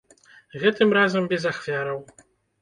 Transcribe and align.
Гэтым 0.63 0.95
разам 0.99 1.27
без 1.35 1.45
ахвяраў. 1.51 2.01